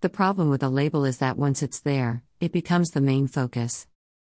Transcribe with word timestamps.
The 0.00 0.08
problem 0.08 0.48
with 0.48 0.62
a 0.62 0.68
label 0.68 1.04
is 1.04 1.18
that 1.18 1.36
once 1.36 1.60
it's 1.60 1.80
there, 1.80 2.22
it 2.38 2.52
becomes 2.52 2.90
the 2.90 3.00
main 3.00 3.26
focus. 3.26 3.88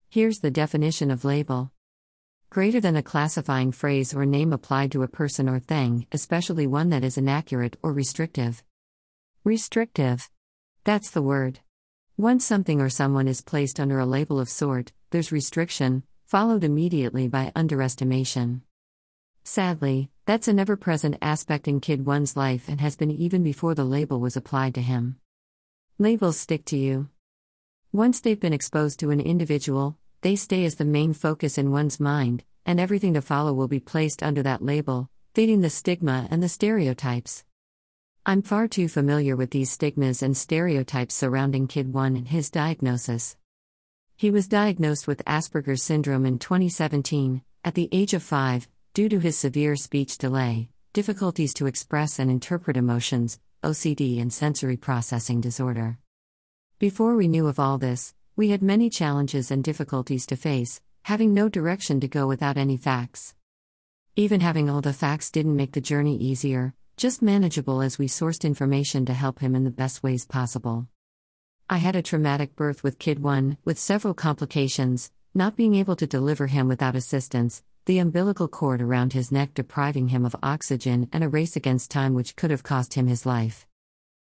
Here's 0.10 0.38
the 0.38 0.52
definition 0.52 1.10
of 1.10 1.26
label 1.26 1.72
greater 2.52 2.80
than 2.80 2.96
a 2.96 3.02
classifying 3.02 3.72
phrase 3.72 4.14
or 4.14 4.28
name 4.28 4.54
applied 4.54 4.92
to 4.92 5.02
a 5.02 5.08
person 5.08 5.50
or 5.50 5.58
thing, 5.58 6.06
especially 6.12 6.68
one 6.68 6.90
that 6.90 7.04
is 7.04 7.18
inaccurate 7.18 7.78
or 7.82 7.92
restrictive. 7.92 8.64
Restrictive. 9.44 10.30
That's 10.84 11.10
the 11.10 11.24
word. 11.24 11.62
Once 12.16 12.46
something 12.46 12.80
or 12.80 12.88
someone 12.88 13.28
is 13.28 13.42
placed 13.42 13.80
under 13.80 13.98
a 13.98 14.06
label 14.06 14.40
of 14.40 14.48
sort, 14.48 14.94
there's 15.10 15.32
restriction, 15.32 16.04
followed 16.28 16.64
immediately 16.64 17.28
by 17.28 17.52
underestimation. 17.56 18.62
Sadly, 19.44 20.12
that's 20.28 20.48
a 20.48 20.54
never 20.54 20.78
present 20.78 21.18
aspect 21.24 21.68
in 21.68 21.80
Kid 21.80 22.06
1's 22.06 22.38
life 22.38 22.70
and 22.70 22.80
has 22.82 22.96
been 22.96 23.10
even 23.10 23.42
before 23.42 23.74
the 23.74 23.84
label 23.84 24.20
was 24.20 24.38
applied 24.38 24.76
to 24.76 24.82
him. 24.84 25.18
Labels 25.98 26.38
stick 26.38 26.66
to 26.66 26.78
you. 26.78 27.08
Once 27.94 28.20
they've 28.20 28.42
been 28.42 28.52
exposed 28.52 29.00
to 29.00 29.12
an 29.12 29.22
individual, 29.22 29.98
they 30.24 30.36
stay 30.36 30.66
as 30.66 30.76
the 30.76 30.84
main 30.84 31.14
focus 31.14 31.58
in 31.58 31.72
one's 31.72 32.02
mind, 32.02 32.44
and 32.66 32.82
everything 32.82 33.14
to 33.14 33.22
follow 33.22 33.54
will 33.54 33.70
be 33.70 33.80
placed 33.80 34.22
under 34.22 34.44
that 34.44 34.62
label, 34.62 35.10
feeding 35.34 35.62
the 35.62 35.70
stigma 35.70 36.28
and 36.30 36.44
the 36.44 36.50
stereotypes. 36.50 37.46
I'm 38.26 38.42
far 38.42 38.68
too 38.68 38.90
familiar 38.90 39.38
with 39.38 39.52
these 39.52 39.72
stigmas 39.72 40.22
and 40.22 40.36
stereotypes 40.36 41.16
surrounding 41.16 41.66
Kid 41.66 41.94
1 41.94 42.18
and 42.18 42.28
his 42.28 42.50
diagnosis. 42.50 43.38
He 44.18 44.30
was 44.30 44.50
diagnosed 44.50 45.08
with 45.08 45.24
Asperger's 45.24 45.82
syndrome 45.82 46.26
in 46.26 46.40
2017, 46.40 47.42
at 47.64 47.74
the 47.74 47.88
age 47.94 48.14
of 48.14 48.22
5, 48.22 48.68
due 48.94 49.08
to 49.08 49.20
his 49.20 49.38
severe 49.38 49.78
speech 49.78 50.18
delay, 50.18 50.68
difficulties 50.92 51.54
to 51.54 51.68
express 51.68 52.20
and 52.20 52.30
interpret 52.30 52.76
emotions, 52.76 53.40
OCD, 53.64 54.22
and 54.22 54.32
sensory 54.32 54.78
processing 54.78 55.42
disorder. 55.42 55.98
Before 56.80 57.16
we 57.16 57.28
knew 57.28 57.48
of 57.48 57.60
all 57.60 57.78
this, 57.78 58.14
we 58.36 58.50
had 58.50 58.62
many 58.62 58.90
challenges 58.90 59.52
and 59.52 59.64
difficulties 59.64 60.26
to 60.28 60.36
face, 60.36 60.82
having 61.04 61.34
no 61.34 61.48
direction 61.48 62.00
to 62.00 62.08
go 62.08 62.28
without 62.28 62.58
any 62.58 62.78
facts. 62.78 63.34
Even 64.16 64.42
having 64.42 64.70
all 64.70 64.82
the 64.82 64.94
facts 64.94 65.32
didn't 65.32 65.56
make 65.56 65.74
the 65.74 65.82
journey 65.82 66.18
easier, 66.18 66.74
just 66.98 67.22
manageable 67.22 67.82
as 67.82 67.98
we 67.98 68.08
sourced 68.08 68.44
information 68.44 69.06
to 69.06 69.14
help 69.14 69.40
him 69.40 69.56
in 69.56 69.64
the 69.64 69.72
best 69.72 70.04
ways 70.04 70.26
possible. 70.26 70.88
I 71.70 71.78
had 71.78 71.96
a 71.96 72.02
traumatic 72.02 72.56
birth 72.56 72.84
with 72.84 73.00
Kid 73.00 73.20
1, 73.20 73.58
with 73.66 73.80
several 73.80 74.14
complications, 74.14 75.12
not 75.34 75.56
being 75.56 75.76
able 75.76 75.96
to 75.98 76.08
deliver 76.08 76.48
him 76.48 76.68
without 76.68 76.96
assistance, 76.96 77.64
the 77.86 78.00
umbilical 78.00 78.48
cord 78.48 78.82
around 78.82 79.14
his 79.14 79.32
neck 79.32 79.54
depriving 79.54 80.08
him 80.08 80.26
of 80.26 80.36
oxygen, 80.42 81.08
and 81.14 81.24
a 81.24 81.30
race 81.30 81.56
against 81.56 81.92
time 81.92 82.16
which 82.16 82.36
could 82.36 82.50
have 82.50 82.64
cost 82.64 82.96
him 82.96 83.06
his 83.06 83.28
life. 83.28 83.68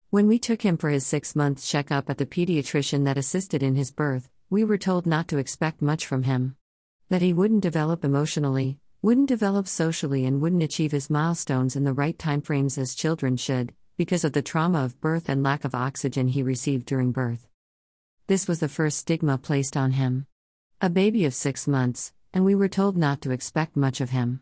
When 0.09 0.27
we 0.27 0.39
took 0.39 0.61
him 0.61 0.77
for 0.77 0.89
his 0.89 1.05
six 1.05 1.35
month 1.35 1.61
checkup 1.61 2.09
at 2.09 2.17
the 2.17 2.25
pediatrician 2.25 3.03
that 3.03 3.17
assisted 3.17 3.61
in 3.61 3.75
his 3.75 3.91
birth, 3.91 4.30
we 4.49 4.63
were 4.63 4.77
told 4.77 5.05
not 5.05 5.27
to 5.27 5.38
expect 5.38 5.81
much 5.81 6.05
from 6.05 6.23
him. 6.23 6.55
That 7.09 7.21
he 7.21 7.33
wouldn't 7.33 7.61
develop 7.61 8.05
emotionally, 8.05 8.80
wouldn't 9.02 9.27
develop 9.27 9.67
socially, 9.67 10.25
and 10.25 10.39
wouldn't 10.39 10.63
achieve 10.63 10.93
his 10.93 11.09
milestones 11.09 11.75
in 11.75 11.83
the 11.83 11.93
right 11.93 12.17
timeframes 12.17 12.77
as 12.77 12.95
children 12.95 13.36
should, 13.36 13.73
because 13.97 14.23
of 14.23 14.31
the 14.31 14.41
trauma 14.41 14.86
of 14.86 15.02
birth 15.02 15.27
and 15.27 15.43
lack 15.43 15.65
of 15.65 15.75
oxygen 15.75 16.30
he 16.30 16.41
received 16.41 16.86
during 16.86 17.11
birth. 17.11 17.49
This 18.27 18.47
was 18.47 18.61
the 18.61 18.69
first 18.69 18.99
stigma 18.99 19.38
placed 19.38 19.75
on 19.75 19.91
him. 19.91 20.25
A 20.80 20.89
baby 20.89 21.25
of 21.25 21.33
six 21.33 21.67
months, 21.67 22.13
and 22.33 22.45
we 22.45 22.55
were 22.55 22.67
told 22.67 22.97
not 22.97 23.21
to 23.21 23.31
expect 23.31 23.75
much 23.75 24.01
of 24.01 24.11
him. 24.11 24.41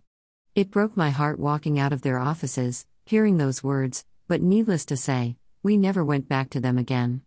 It 0.55 0.71
broke 0.71 0.97
my 0.97 1.09
heart 1.09 1.39
walking 1.39 1.79
out 1.79 1.93
of 1.93 2.01
their 2.01 2.19
offices, 2.19 2.85
hearing 3.05 3.37
those 3.37 3.63
words, 3.63 4.05
but 4.27 4.41
needless 4.41 4.85
to 4.85 4.97
say, 4.97 5.37
we 5.63 5.77
never 5.77 6.03
went 6.05 6.29
back 6.29 6.49
to 6.51 6.59
them 6.59 6.77
again. 6.77 7.21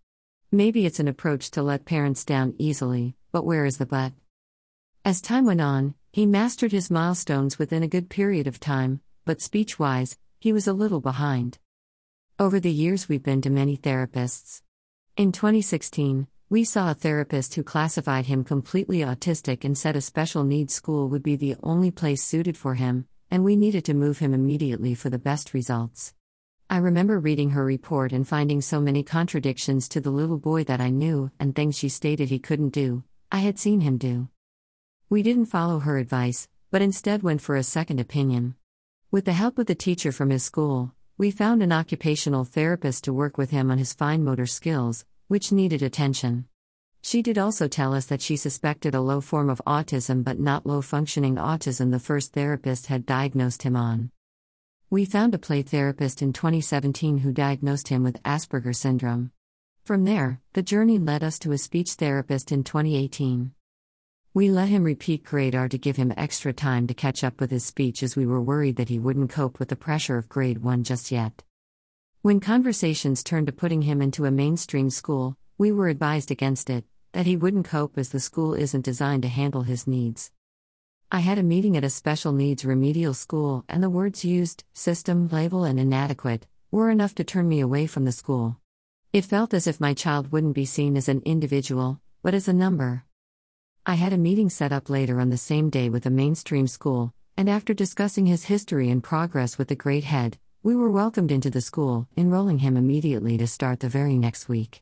Maybe 0.51 0.87
it's 0.87 1.01
an 1.01 1.09
approach 1.09 1.51
to 1.53 1.63
let 1.63 1.85
parents 1.85 2.25
down 2.25 2.55
easily, 2.59 3.17
but 3.33 3.45
where 3.45 3.65
is 3.65 3.79
the 3.79 3.87
but? 3.87 4.13
As 5.05 5.21
time 5.21 5.47
went 5.47 5.61
on, 5.61 5.95
he 6.13 6.27
mastered 6.27 6.73
his 6.73 6.91
milestones 6.91 7.59
within 7.59 7.83
a 7.83 7.89
good 7.89 8.09
period 8.09 8.47
of 8.47 8.61
time, 8.61 9.01
but 9.25 9.41
speech 9.41 9.79
wise, 9.79 10.19
he 10.39 10.53
was 10.53 10.67
a 10.67 10.73
little 10.73 11.01
behind. 11.01 11.59
Over 12.39 12.61
the 12.61 12.71
years, 12.71 13.09
we've 13.09 13.23
been 13.23 13.41
to 13.43 13.51
many 13.51 13.77
therapists. 13.77 14.63
In 15.17 15.33
2016, 15.33 16.27
we 16.53 16.65
saw 16.65 16.91
a 16.91 16.95
therapist 16.95 17.55
who 17.55 17.63
classified 17.63 18.27
him 18.27 18.45
completely 18.45 18.99
autistic 18.99 19.65
and 19.65 19.79
said 19.79 19.97
a 19.97 20.03
special 20.03 20.45
needs 20.45 20.75
school 20.75 21.09
would 21.09 21.23
be 21.23 21.35
the 21.35 21.57
only 21.63 21.91
place 21.91 22.23
suited 22.23 22.59
for 22.59 22.75
him, 22.75 23.07
and 23.31 23.43
we 23.43 23.57
needed 23.57 23.87
to 23.87 23.95
move 23.95 24.19
him 24.19 24.35
immediately 24.35 24.95
for 24.95 25.09
the 25.09 25.19
best 25.19 25.55
results. 25.55 26.13
I 26.69 26.77
remember 26.77 27.19
reading 27.19 27.53
her 27.53 27.65
report 27.65 28.13
and 28.13 28.29
finding 28.29 28.61
so 28.61 28.83
many 28.83 29.03
contradictions 29.03 29.89
to 29.89 30.01
the 30.03 30.11
little 30.11 30.37
boy 30.37 30.63
that 30.65 30.79
I 30.79 30.91
knew, 30.91 31.31
and 31.41 31.57
things 31.57 31.79
she 31.79 31.89
stated 31.89 32.29
he 32.29 32.39
couldn't 32.39 32.75
do, 32.75 33.03
I 33.31 33.39
had 33.39 33.59
seen 33.59 33.81
him 33.81 33.97
do. 33.97 34.29
We 35.09 35.23
didn't 35.23 35.47
follow 35.47 35.79
her 35.79 35.97
advice, 35.97 36.49
but 36.71 36.83
instead 36.83 37.23
went 37.23 37.41
for 37.41 37.57
a 37.57 37.63
second 37.63 37.99
opinion. 37.99 38.57
With 39.11 39.25
the 39.25 39.33
help 39.33 39.59
of 39.59 39.65
the 39.65 39.75
teacher 39.75 40.13
from 40.13 40.29
his 40.29 40.43
school, 40.43 40.95
we 41.17 41.31
found 41.31 41.63
an 41.63 41.73
occupational 41.73 42.45
therapist 42.45 43.05
to 43.05 43.15
work 43.15 43.39
with 43.39 43.53
him 43.53 43.71
on 43.71 43.79
his 43.79 43.95
fine 43.95 44.23
motor 44.23 44.45
skills, 44.45 45.07
which 45.33 45.51
needed 45.51 45.83
attention. 45.83 46.45
She 47.01 47.23
did 47.23 47.39
also 47.39 47.67
tell 47.67 47.95
us 47.95 48.05
that 48.05 48.21
she 48.21 48.37
suspected 48.37 48.95
a 48.95 49.01
low 49.01 49.23
form 49.23 49.49
of 49.49 49.63
autism 49.67 50.23
but 50.23 50.39
not 50.39 50.67
low 50.67 50.83
functioning 50.83 51.37
autism 51.37 51.91
the 51.91 51.99
first 51.99 52.35
therapist 52.35 52.89
had 52.89 53.07
diagnosed 53.07 53.63
him 53.63 53.75
on. 53.75 54.11
We 54.91 55.07
found 55.07 55.35
a 55.35 55.39
play 55.39 55.63
therapist 55.63 56.21
in 56.21 56.35
2017 56.35 57.17
who 57.17 57.33
diagnosed 57.33 57.89
him 57.89 58.03
with 58.03 58.23
Asperger 58.25 58.77
syndrome. 58.77 59.33
From 59.85 60.05
there, 60.05 60.43
the 60.53 60.63
journey 60.63 60.99
led 60.99 61.25
us 61.25 61.39
to 61.39 61.53
a 61.53 61.57
speech 61.57 61.93
therapist 61.93 62.53
in 62.53 62.63
2018. 62.63 63.53
We 64.35 64.51
let 64.51 64.69
him 64.69 64.85
repeat 64.85 65.25
grade 65.25 65.55
R 65.55 65.67
to 65.67 65.79
give 65.79 65.97
him 65.97 66.13
extra 66.15 66.53
time 66.53 66.87
to 66.89 66.93
catch 66.93 67.25
up 67.25 67.41
with 67.41 67.51
his 67.51 67.65
speech 67.65 68.03
as 68.03 68.17
we 68.17 68.27
were 68.27 68.43
worried 68.43 68.77
that 68.77 68.91
he 68.91 68.99
wouldn't 68.99 69.31
cope 69.31 69.59
with 69.59 69.71
the 69.71 69.77
pressure 69.77 70.19
of 70.19 70.29
grade 70.29 70.59
1 70.59 70.85
just 70.85 71.11
yet. 71.11 71.43
When 72.25 72.39
conversations 72.39 73.25
turned 73.25 73.49
to 73.49 73.53
putting 73.53 73.83
him 73.83 74.01
into 74.01 74.27
a 74.27 74.31
mainstream 74.31 74.91
school, 74.91 75.37
we 75.59 75.73
were 75.73 75.89
advised 75.89 76.31
against 76.31 76.71
it, 76.71 76.85
that 77.11 77.27
he 77.27 77.37
wouldn't 77.37 77.67
cope 77.67 77.99
as 77.99 78.11
the 78.11 78.21
school 78.21 78.55
isn't 78.55 78.85
designed 78.85 79.25
to 79.25 79.29
handle 79.29 79.63
his 79.63 79.89
needs. 79.89 80.31
I 81.11 81.19
had 81.19 81.37
a 81.39 81.43
meeting 81.43 81.77
at 81.77 81.83
a 81.83 81.91
special 81.91 82.31
needs 82.31 82.65
remedial 82.65 83.13
school, 83.13 83.65
and 83.69 83.83
the 83.83 83.91
words 83.91 84.25
used, 84.25 84.63
system, 84.73 85.31
label, 85.31 85.65
and 85.65 85.81
inadequate, 85.81 86.47
were 86.71 86.91
enough 86.91 87.13
to 87.17 87.25
turn 87.25 87.49
me 87.49 87.59
away 87.59 87.89
from 87.89 88.05
the 88.05 88.13
school. 88.13 88.57
It 89.13 89.25
felt 89.25 89.53
as 89.53 89.67
if 89.67 89.81
my 89.81 89.93
child 89.93 90.31
wouldn't 90.31 90.55
be 90.55 90.65
seen 90.65 90.97
as 90.97 91.09
an 91.09 91.23
individual, 91.25 92.01
but 92.23 92.35
as 92.35 92.47
a 92.47 92.53
number. 92.53 93.05
I 93.85 93.95
had 93.95 94.13
a 94.13 94.17
meeting 94.17 94.49
set 94.49 94.71
up 94.71 94.89
later 94.89 95.19
on 95.19 95.31
the 95.31 95.37
same 95.37 95.71
day 95.71 95.89
with 95.89 96.07
a 96.07 96.11
mainstream 96.11 96.69
school, 96.69 97.13
and 97.37 97.51
after 97.51 97.75
discussing 97.75 98.27
his 98.27 98.45
history 98.45 98.91
and 98.91 99.03
progress 99.03 99.59
with 99.59 99.67
the 99.67 99.75
great 99.75 100.05
head, 100.05 100.39
we 100.65 100.77
were 100.77 100.91
welcomed 100.91 101.33
into 101.33 101.51
the 101.51 101.61
school, 101.61 102.07
enrolling 102.17 102.59
him 102.59 102.77
immediately 102.77 103.37
to 103.37 103.49
start 103.49 103.81
the 103.81 103.89
very 103.89 104.17
next 104.17 104.49
week. 104.49 104.81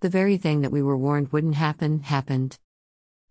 The 0.00 0.08
very 0.08 0.38
thing 0.38 0.62
that 0.62 0.72
we 0.72 0.80
were 0.80 0.96
warned 0.96 1.32
wouldn't 1.32 1.56
happen, 1.56 2.00
happened. 2.00 2.58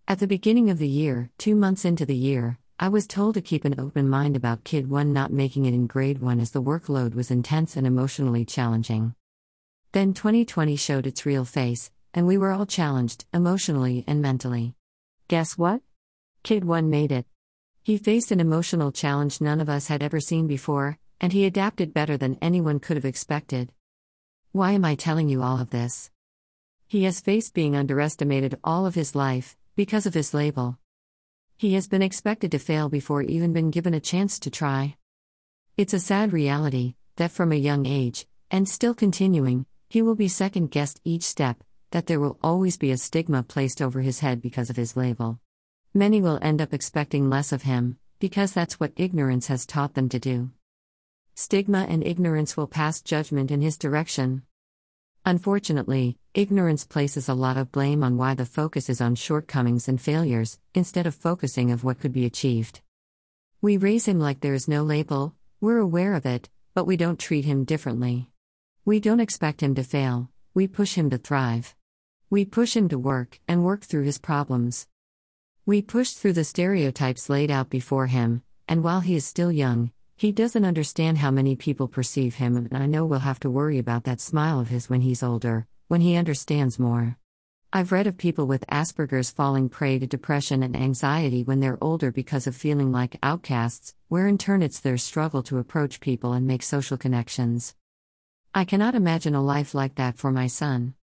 At 0.08 0.20
the 0.20 0.28
beginning 0.28 0.70
of 0.70 0.78
the 0.78 0.88
year, 0.88 1.32
two 1.40 1.56
months 1.56 1.86
into 1.86 2.06
the 2.06 2.16
year, 2.16 2.60
I 2.80 2.90
was 2.90 3.08
told 3.08 3.34
to 3.34 3.42
keep 3.42 3.66
an 3.66 3.80
open 3.80 4.08
mind 4.08 4.36
about 4.36 4.64
Kid 4.64 4.92
1 4.92 5.12
not 5.12 5.34
making 5.34 5.66
it 5.66 5.74
in 5.74 5.88
grade 5.88 6.22
1 6.22 6.40
as 6.40 6.52
the 6.52 6.62
workload 6.62 7.16
was 7.16 7.32
intense 7.32 7.76
and 7.76 7.88
emotionally 7.88 8.46
challenging. 8.46 9.16
Then 9.92 10.14
2020 10.14 10.76
showed 10.76 11.08
its 11.08 11.26
real 11.26 11.46
face, 11.46 11.90
and 12.14 12.28
we 12.28 12.38
were 12.38 12.52
all 12.52 12.68
challenged, 12.68 13.26
emotionally 13.34 14.04
and 14.06 14.22
mentally. 14.22 14.76
Guess 15.30 15.58
what? 15.58 15.82
Kid 16.44 16.64
1 16.64 16.92
made 16.92 17.12
it. 17.12 17.26
He 17.82 17.98
faced 17.98 18.32
an 18.32 18.40
emotional 18.40 18.92
challenge 18.92 19.42
none 19.42 19.60
of 19.60 19.68
us 19.68 19.88
had 19.88 20.04
ever 20.04 20.20
seen 20.20 20.46
before, 20.46 21.00
and 21.20 21.34
he 21.34 21.46
adapted 21.46 21.94
better 21.94 22.18
than 22.18 22.38
anyone 22.42 22.80
could 22.80 22.98
have 22.98 23.06
expected. 23.06 23.72
Why 24.52 24.72
am 24.72 24.86
I 24.86 24.96
telling 24.96 25.30
you 25.30 25.44
all 25.44 25.60
of 25.60 25.70
this? 25.70 26.10
He 26.88 27.04
has 27.04 27.22
faced 27.22 27.54
being 27.54 27.76
underestimated 27.76 28.60
all 28.64 28.86
of 28.86 28.96
his 28.96 29.16
life, 29.16 29.58
because 29.76 30.06
of 30.06 30.14
his 30.14 30.34
label. 30.34 30.78
He 31.58 31.74
has 31.74 31.88
been 31.88 32.02
expected 32.02 32.52
to 32.52 32.60
fail 32.60 32.88
before 32.88 33.22
even 33.24 33.52
been 33.52 33.72
given 33.72 33.94
a 33.94 34.00
chance 34.00 34.40
to 34.40 34.50
try. 34.50 34.96
It's 35.76 35.94
a 35.94 36.00
sad 36.00 36.34
reality 36.34 36.96
that 37.18 37.32
from 37.32 37.52
a 37.52 37.56
young 37.56 37.86
age, 37.86 38.28
and 38.50 38.70
still 38.70 38.94
continuing, 38.94 39.66
he 39.90 40.02
will 40.02 40.16
be 40.16 40.28
second 40.28 40.72
guessed 40.72 41.02
each 41.04 41.24
step, 41.24 41.64
that 41.92 42.08
there 42.08 42.20
will 42.20 42.38
always 42.44 42.78
be 42.78 42.92
a 42.92 42.98
stigma 42.98 43.44
placed 43.44 43.82
over 43.82 44.02
his 44.02 44.20
head 44.20 44.42
because 44.42 44.70
of 44.70 44.76
his 44.76 44.96
label. 44.96 45.40
Many 45.94 46.22
will 46.22 46.40
end 46.42 46.62
up 46.62 46.74
expecting 46.74 47.30
less 47.30 47.52
of 47.52 47.64
him, 47.64 47.98
because 48.20 48.54
that's 48.54 48.80
what 48.80 48.94
ignorance 48.96 49.48
has 49.48 49.66
taught 49.66 49.94
them 49.94 50.10
to 50.10 50.20
do. 50.20 50.52
Stigma 51.40 51.86
and 51.88 52.04
ignorance 52.04 52.58
will 52.58 52.66
pass 52.66 53.00
judgment 53.00 53.52
in 53.52 53.62
his 53.62 53.78
direction. 53.78 54.42
Unfortunately, 55.24 56.18
ignorance 56.34 56.84
places 56.84 57.30
a 57.30 57.36
lot 57.36 57.58
of 57.58 57.72
blame 57.72 58.04
on 58.04 58.18
why 58.18 58.34
the 58.34 58.44
focus 58.44 58.90
is 58.90 59.00
on 59.02 59.14
shortcomings 59.14 59.88
and 59.88 60.02
failures, 60.02 60.58
instead 60.74 61.06
of 61.06 61.14
focusing 61.14 61.70
of 61.70 61.84
what 61.84 62.00
could 62.00 62.12
be 62.12 62.26
achieved. 62.26 62.82
We 63.62 63.78
raise 63.78 64.08
him 64.08 64.20
like 64.20 64.40
there 64.40 64.56
is 64.56 64.68
no 64.68 64.82
label, 64.82 65.36
we're 65.62 65.78
aware 65.78 66.16
of 66.16 66.26
it, 66.26 66.50
but 66.74 66.88
we 66.88 66.98
don't 66.98 67.20
treat 67.20 67.46
him 67.46 67.66
differently. 67.66 68.32
We 68.84 69.00
don't 69.00 69.20
expect 69.20 69.62
him 69.62 69.76
to 69.76 69.84
fail, 69.84 70.32
We 70.56 70.68
push 70.68 70.96
him 70.96 71.12
to 71.12 71.20
thrive. 71.20 71.76
We 72.32 72.46
push 72.46 72.76
him 72.76 72.90
to 72.90 72.98
work 72.98 73.40
and 73.48 73.64
work 73.64 73.84
through 73.84 74.06
his 74.06 74.18
problems. 74.18 74.88
We 75.68 75.84
push 75.84 76.14
through 76.14 76.34
the 76.34 76.44
stereotypes 76.44 77.30
laid 77.30 77.52
out 77.52 77.70
before 77.70 78.08
him, 78.08 78.42
and 78.68 78.84
while 78.84 79.02
he 79.02 79.14
is 79.14 79.24
still 79.24 79.52
young, 79.52 79.92
he 80.20 80.32
doesn't 80.32 80.66
understand 80.66 81.20
how 81.20 81.30
many 81.30 81.56
people 81.56 81.88
perceive 81.88 82.34
him, 82.34 82.58
and 82.58 82.76
I 82.76 82.88
know 82.88 83.06
we'll 83.06 83.20
have 83.20 83.40
to 83.42 83.52
worry 83.52 83.78
about 83.78 84.06
that 84.06 84.20
smile 84.20 84.60
of 84.60 84.70
his 84.70 84.90
when 84.90 85.02
he's 85.02 85.22
older, 85.22 85.68
when 85.90 86.02
he 86.02 86.16
understands 86.16 86.80
more. 86.80 87.18
I've 87.72 87.92
read 87.92 88.08
of 88.08 88.18
people 88.18 88.48
with 88.48 88.66
Asperger's 88.66 89.30
falling 89.30 89.70
prey 89.70 90.00
to 90.00 90.08
depression 90.08 90.64
and 90.64 90.76
anxiety 90.76 91.44
when 91.44 91.60
they're 91.60 91.78
older 91.80 92.12
because 92.12 92.48
of 92.48 92.56
feeling 92.56 92.92
like 92.92 93.20
outcasts, 93.22 93.94
where 94.08 94.28
in 94.28 94.40
turn 94.40 94.64
it's 94.64 94.80
their 94.80 94.98
struggle 94.98 95.44
to 95.44 95.60
approach 95.60 96.00
people 96.00 96.34
and 96.34 96.48
make 96.48 96.64
social 96.64 96.98
connections. 96.98 97.76
I 98.56 98.66
cannot 98.66 98.96
imagine 98.96 99.36
a 99.36 99.44
life 99.44 99.76
like 99.76 99.96
that 99.96 100.18
for 100.18 100.32
my 100.32 100.48
son. 100.48 100.96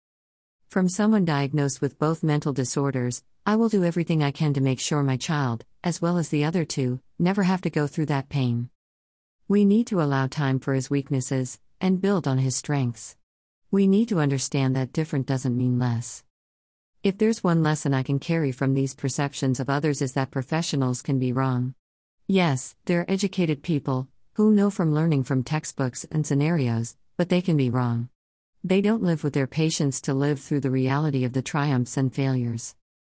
From 0.70 0.88
someone 0.88 1.26
diagnosed 1.26 1.82
with 1.82 1.98
both 1.98 2.22
mental 2.22 2.54
disorders, 2.54 3.22
I 3.44 3.56
will 3.56 3.68
do 3.68 3.84
everything 3.84 4.22
I 4.22 4.30
can 4.30 4.54
to 4.54 4.62
make 4.62 4.80
sure 4.80 5.02
my 5.02 5.18
child, 5.18 5.66
as 5.84 6.00
well 6.00 6.16
as 6.16 6.30
the 6.30 6.44
other 6.44 6.64
two, 6.64 7.00
never 7.18 7.42
have 7.42 7.60
to 7.62 7.70
go 7.70 7.86
through 7.86 8.06
that 8.06 8.30
pain. 8.30 8.70
We 9.48 9.64
need 9.64 9.86
to 9.88 10.00
allow 10.00 10.28
time 10.28 10.60
for 10.60 10.72
his 10.72 10.88
weaknesses 10.88 11.58
and 11.80 12.00
build 12.00 12.28
on 12.28 12.38
his 12.38 12.56
strengths. 12.56 13.16
We 13.70 13.86
need 13.86 14.08
to 14.10 14.20
understand 14.20 14.76
that 14.76 14.92
different 14.92 15.26
doesn't 15.26 15.56
mean 15.56 15.78
less. 15.78 16.22
If 17.02 17.18
there's 17.18 17.42
one 17.42 17.62
lesson 17.62 17.92
I 17.92 18.04
can 18.04 18.20
carry 18.20 18.52
from 18.52 18.74
these 18.74 18.94
perceptions 18.94 19.58
of 19.58 19.68
others 19.68 20.00
is 20.00 20.12
that 20.12 20.30
professionals 20.30 21.02
can 21.02 21.18
be 21.18 21.32
wrong. 21.32 21.74
Yes, 22.28 22.76
they're 22.84 23.10
educated 23.10 23.62
people 23.62 24.08
who 24.34 24.52
know 24.52 24.70
from 24.70 24.94
learning 24.94 25.24
from 25.24 25.42
textbooks 25.42 26.06
and 26.10 26.24
scenarios, 26.24 26.96
but 27.16 27.28
they 27.28 27.42
can 27.42 27.56
be 27.56 27.68
wrong. 27.68 28.08
They 28.62 28.80
don't 28.80 29.02
live 29.02 29.24
with 29.24 29.32
their 29.32 29.48
patients 29.48 30.00
to 30.02 30.14
live 30.14 30.40
through 30.40 30.60
the 30.60 30.70
reality 30.70 31.24
of 31.24 31.32
the 31.32 31.42
triumphs 31.42 31.96
and 31.96 32.14
failures. 32.14 32.76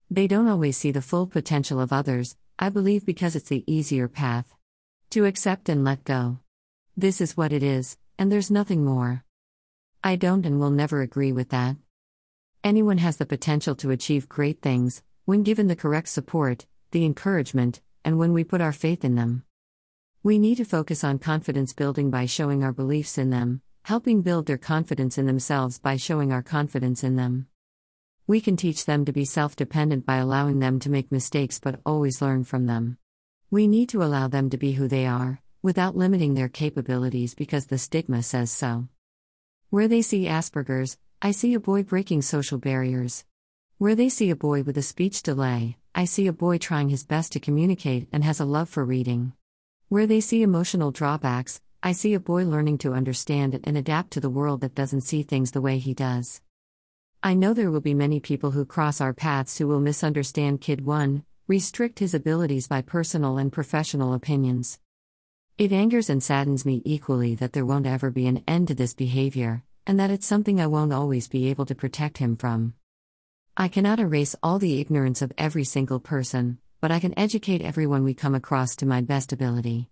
They 0.09 0.29
don't 0.29 0.49
always 0.49 0.77
see 0.77 0.93
the 0.93 1.03
full 1.03 1.27
potential 1.27 1.81
of 1.81 1.93
others, 1.93 2.37
I 2.59 2.69
believe 2.69 3.05
because 3.05 3.35
it's 3.35 3.49
the 3.49 3.65
easier 3.67 4.07
path. 4.07 4.55
To 5.13 5.27
accept 5.27 5.69
and 5.69 5.85
let 5.85 6.05
go. 6.05 6.39
This 6.97 7.21
is 7.21 7.37
what 7.37 7.53
it 7.53 7.63
is, 7.63 7.99
and 8.19 8.33
there's 8.33 8.51
nothing 8.51 8.83
more. 8.83 9.25
I 10.03 10.17
don't 10.17 10.47
and 10.47 10.59
will 10.59 10.71
never 10.71 11.03
agree 11.03 11.33
with 11.33 11.51
that. 11.51 11.77
Anyone 12.65 12.97
has 12.97 13.19
the 13.19 13.27
potential 13.27 13.75
to 13.75 13.91
achieve 13.91 14.27
great 14.27 14.63
things, 14.63 15.03
when 15.27 15.43
given 15.43 15.67
the 15.67 15.77
correct 15.77 16.09
support, 16.09 16.65
the 16.93 17.05
encouragement, 17.05 17.83
and 18.07 18.19
when 18.19 18.33
we 18.33 18.43
put 18.43 18.63
our 18.63 18.73
faith 18.73 19.05
in 19.05 19.15
them. 19.15 19.45
We 20.23 20.39
need 20.39 20.55
to 20.57 20.65
focus 20.65 21.05
on 21.05 21.19
confidence 21.19 21.75
building 21.75 22.09
by 22.11 22.25
showing 22.25 22.65
our 22.65 22.73
beliefs 22.73 23.19
in 23.19 23.29
them, 23.29 23.61
helping 23.83 24.23
build 24.23 24.47
their 24.47 24.57
confidence 24.57 25.19
in 25.19 25.27
themselves 25.27 25.79
by 25.79 25.99
showing 25.99 26.33
our 26.33 26.43
confidence 26.43 27.05
in 27.05 27.17
them. 27.17 27.49
We 28.27 28.41
can 28.41 28.57
teach 28.57 28.87
them 28.87 29.05
to 29.05 29.13
be 29.13 29.27
self 29.27 29.57
dependent 29.57 30.07
by 30.07 30.17
allowing 30.17 30.61
them 30.61 30.79
to 30.79 30.89
make 30.89 31.13
mistakes 31.13 31.59
but 31.59 31.81
always 31.85 32.23
learn 32.23 32.45
from 32.45 32.65
them. 32.65 32.97
We 33.53 33.67
need 33.67 33.91
to 33.91 34.03
allow 34.03 34.29
them 34.29 34.49
to 34.49 34.57
be 34.57 34.73
who 34.73 34.89
they 34.89 35.05
are, 35.05 35.43
without 35.61 35.95
limiting 35.95 36.33
their 36.33 36.49
capabilities 36.49 37.35
because 37.35 37.67
the 37.67 37.77
stigma 37.77 38.23
says 38.23 38.51
so. 38.51 38.89
Where 39.69 39.89
they 39.89 40.01
see 40.01 40.25
Asperger's, 40.25 40.97
I 41.21 41.33
see 41.33 41.53
a 41.53 41.61
boy 41.61 41.83
breaking 41.83 42.23
social 42.23 42.57
barriers. 42.57 43.27
Where 43.77 43.95
they 43.95 44.09
see 44.09 44.31
a 44.31 44.37
boy 44.37 44.63
with 44.63 44.79
a 44.79 44.83
speech 44.83 45.23
delay, 45.23 45.77
I 45.95 46.07
see 46.07 46.27
a 46.29 46.33
boy 46.33 46.57
trying 46.57 46.89
his 46.89 47.05
best 47.05 47.33
to 47.33 47.41
communicate 47.41 48.09
and 48.11 48.25
has 48.25 48.41
a 48.41 48.47
love 48.47 48.71
for 48.71 48.87
reading. 48.87 49.35
Where 49.91 50.07
they 50.07 50.21
see 50.21 50.41
emotional 50.41 50.91
drawbacks, 50.91 51.61
I 51.83 51.93
see 51.93 52.15
a 52.15 52.21
boy 52.21 52.47
learning 52.47 52.79
to 52.79 52.95
understand 52.95 53.61
and 53.65 53.77
adapt 53.77 54.13
to 54.13 54.21
the 54.21 54.31
world 54.31 54.63
that 54.63 54.75
doesn't 54.75 55.03
see 55.03 55.23
things 55.23 55.51
the 55.51 55.61
way 55.61 55.77
he 55.77 55.93
does. 55.93 56.41
I 57.23 57.35
know 57.35 57.53
there 57.53 57.71
will 57.71 57.83
be 57.83 57.93
many 57.93 58.19
people 58.19 58.53
who 58.53 58.65
cross 58.65 58.99
our 59.03 59.13
paths 59.13 59.59
who 59.59 59.69
will 59.69 59.79
misunderstand 59.79 60.63
Kid 60.63 60.87
1, 60.87 61.23
restrict 61.53 61.99
his 61.99 62.15
abilities 62.15 62.67
by 62.67 62.81
personal 62.81 63.37
and 63.37 63.53
professional 63.53 64.15
opinions. 64.15 64.79
It 65.59 65.71
angers 65.71 66.09
and 66.09 66.23
saddens 66.23 66.65
me 66.65 66.81
equally 66.87 67.35
that 67.35 67.53
there 67.53 67.67
won't 67.67 67.87
ever 67.87 68.11
be 68.11 68.27
an 68.27 68.43
end 68.49 68.69
to 68.69 68.75
this 68.75 68.95
behavior, 68.95 69.63
and 69.87 70.01
that 70.01 70.11
it's 70.11 70.25
something 70.25 70.59
I 70.59 70.67
won't 70.67 70.95
always 70.95 71.29
be 71.29 71.51
able 71.51 71.67
to 71.67 71.75
protect 71.75 72.17
him 72.17 72.37
from. 72.39 72.73
I 73.55 73.69
cannot 73.69 74.01
erase 74.01 74.35
all 74.43 74.59
the 74.59 74.81
ignorance 74.81 75.21
of 75.21 75.35
every 75.37 75.65
single 75.65 76.01
person, 76.01 76.57
but 76.81 76.91
I 76.91 77.01
can 77.01 77.19
educate 77.19 77.61
everyone 77.61 78.03
we 78.03 78.15
come 78.15 78.35
across 78.35 78.75
to 78.77 78.87
my 78.87 79.03
best 79.03 79.31
ability. 79.31 79.91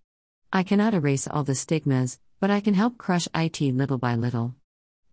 I 0.51 0.63
cannot 0.63 0.95
erase 0.95 1.27
all 1.27 1.43
the 1.43 1.53
stigmas, 1.53 2.19
but 2.39 2.49
I 2.49 2.61
can 2.61 2.73
help 2.73 2.97
crush 2.97 3.27
IT 3.35 3.61
little 3.61 3.99
by 3.99 4.15
little. 4.15 4.55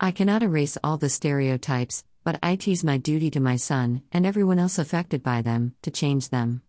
I 0.00 0.12
cannot 0.12 0.42
erase 0.42 0.78
all 0.82 0.96
the 0.96 1.10
stereotypes, 1.10 2.04
but 2.28 2.38
IT's 2.42 2.84
my 2.84 2.98
duty 2.98 3.30
to 3.30 3.40
my 3.40 3.56
son, 3.56 4.02
and 4.12 4.26
everyone 4.26 4.58
else 4.58 4.78
affected 4.78 5.22
by 5.22 5.40
them, 5.40 5.74
to 5.80 5.90
change 5.90 6.28
them. 6.28 6.60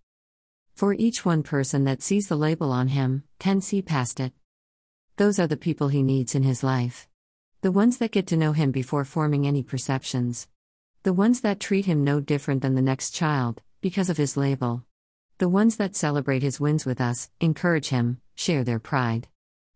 For 0.73 0.93
each 0.93 1.25
one 1.25 1.43
person 1.43 1.83
that 1.83 2.01
sees 2.01 2.29
the 2.29 2.37
label 2.37 2.71
on 2.71 2.87
him, 2.87 3.25
can 3.39 3.59
see 3.59 3.81
past 3.81 4.21
it. 4.21 4.31
Those 5.17 5.37
are 5.37 5.47
the 5.47 5.57
people 5.57 5.89
he 5.89 6.01
needs 6.01 6.33
in 6.33 6.43
his 6.43 6.63
life. 6.63 7.09
The 7.59 7.73
ones 7.73 7.97
that 7.97 8.13
get 8.13 8.25
to 8.27 8.37
know 8.37 8.53
him 8.53 8.71
before 8.71 9.03
forming 9.03 9.45
any 9.45 9.61
perceptions. 9.61 10.47
The 11.03 11.11
ones 11.11 11.41
that 11.41 11.59
treat 11.59 11.87
him 11.87 12.05
no 12.05 12.21
different 12.21 12.61
than 12.61 12.75
the 12.75 12.81
next 12.81 13.11
child, 13.11 13.61
because 13.81 14.09
of 14.09 14.15
his 14.15 14.37
label. 14.37 14.85
The 15.39 15.49
ones 15.49 15.75
that 15.75 15.93
celebrate 15.93 16.41
his 16.41 16.61
wins 16.61 16.85
with 16.85 17.01
us, 17.01 17.29
encourage 17.41 17.89
him, 17.89 18.21
share 18.33 18.63
their 18.63 18.79
pride. 18.79 19.27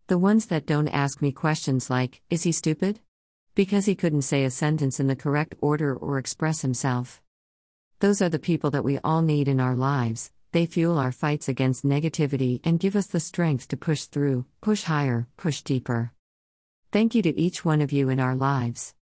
The 0.06 0.16
ones 0.16 0.46
that 0.46 0.64
don't 0.64 0.88
ask 0.88 1.20
me 1.20 1.30
questions 1.30 1.90
like, 1.90 2.22
is 2.30 2.44
he 2.44 2.52
stupid? 2.52 3.00
Because 3.54 3.86
he 3.86 3.94
couldn't 3.94 4.22
say 4.22 4.42
a 4.42 4.50
sentence 4.50 4.98
in 4.98 5.06
the 5.06 5.14
correct 5.14 5.54
order 5.60 5.94
or 5.94 6.18
express 6.18 6.62
himself. 6.62 7.22
Those 8.00 8.20
are 8.20 8.28
the 8.28 8.40
people 8.40 8.72
that 8.72 8.82
we 8.82 8.98
all 9.04 9.22
need 9.22 9.46
in 9.46 9.60
our 9.60 9.76
lives, 9.76 10.32
they 10.50 10.66
fuel 10.66 10.98
our 10.98 11.12
fights 11.12 11.48
against 11.48 11.84
negativity 11.84 12.60
and 12.64 12.80
give 12.80 12.96
us 12.96 13.06
the 13.06 13.20
strength 13.20 13.68
to 13.68 13.76
push 13.76 14.04
through, 14.04 14.44
push 14.60 14.82
higher, 14.84 15.28
push 15.36 15.62
deeper. 15.62 16.12
Thank 16.90 17.14
you 17.14 17.22
to 17.22 17.38
each 17.38 17.64
one 17.64 17.80
of 17.80 17.92
you 17.92 18.08
in 18.08 18.18
our 18.18 18.34
lives. 18.34 18.94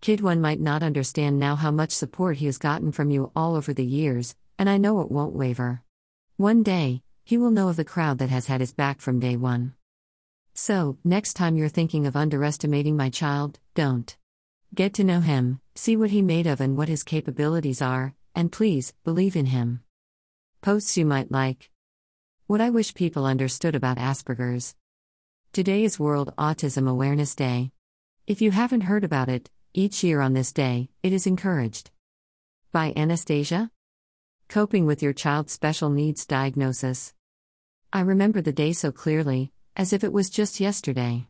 Kid 0.00 0.20
1 0.20 0.40
might 0.40 0.60
not 0.60 0.82
understand 0.82 1.38
now 1.38 1.56
how 1.56 1.70
much 1.70 1.92
support 1.92 2.36
he 2.38 2.46
has 2.46 2.56
gotten 2.56 2.92
from 2.92 3.10
you 3.10 3.30
all 3.34 3.56
over 3.56 3.74
the 3.74 3.84
years, 3.84 4.36
and 4.58 4.70
I 4.70 4.78
know 4.78 5.00
it 5.00 5.10
won't 5.10 5.34
waver. 5.34 5.82
One 6.36 6.62
day, 6.62 7.02
he 7.24 7.36
will 7.36 7.50
know 7.50 7.68
of 7.68 7.76
the 7.76 7.84
crowd 7.84 8.18
that 8.18 8.30
has 8.30 8.46
had 8.46 8.60
his 8.60 8.72
back 8.72 9.00
from 9.00 9.20
day 9.20 9.36
one. 9.36 9.74
So, 10.60 10.98
next 11.04 11.34
time 11.34 11.56
you're 11.56 11.68
thinking 11.68 12.04
of 12.04 12.16
underestimating 12.16 12.96
my 12.96 13.10
child, 13.10 13.60
don't. 13.76 14.16
Get 14.74 14.92
to 14.94 15.04
know 15.04 15.20
him, 15.20 15.60
see 15.76 15.96
what 15.96 16.10
he 16.10 16.20
made 16.20 16.48
of 16.48 16.60
and 16.60 16.76
what 16.76 16.88
his 16.88 17.04
capabilities 17.04 17.80
are, 17.80 18.16
and 18.34 18.50
please, 18.50 18.92
believe 19.04 19.36
in 19.36 19.46
him. 19.46 19.84
Posts 20.60 20.96
you 20.96 21.06
might 21.06 21.30
like. 21.30 21.70
What 22.48 22.60
I 22.60 22.70
wish 22.70 22.92
people 22.92 23.24
understood 23.24 23.76
about 23.76 23.98
Asperger's. 23.98 24.74
Today 25.52 25.84
is 25.84 26.00
World 26.00 26.34
Autism 26.36 26.90
Awareness 26.90 27.36
Day. 27.36 27.70
If 28.26 28.42
you 28.42 28.50
haven't 28.50 28.90
heard 28.90 29.04
about 29.04 29.28
it, 29.28 29.50
each 29.74 30.02
year 30.02 30.20
on 30.20 30.32
this 30.32 30.52
day, 30.52 30.90
it 31.04 31.12
is 31.12 31.24
encouraged. 31.24 31.92
By 32.72 32.92
Anastasia? 32.96 33.70
Coping 34.48 34.86
with 34.86 35.04
your 35.04 35.12
child's 35.12 35.52
special 35.52 35.88
needs 35.88 36.26
diagnosis. 36.26 37.14
I 37.92 38.00
remember 38.00 38.40
the 38.40 38.52
day 38.52 38.72
so 38.72 38.90
clearly, 38.90 39.52
as 39.74 39.92
if 39.92 40.04
it 40.04 40.12
was 40.12 40.30
just 40.30 40.60
yesterday. 40.60 41.26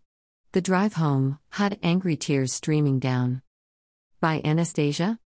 The 0.53 0.61
drive 0.61 0.95
home, 0.95 1.39
hot, 1.49 1.79
angry 1.83 2.17
tears 2.17 2.53
streaming 2.53 2.99
down. 2.99 3.41
By 4.21 4.43
Anastasia? 4.45 5.17